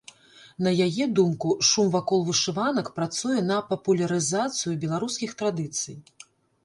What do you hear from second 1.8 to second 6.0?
вакол вышыванак працуе на папулярызацыю беларускіх традыцый.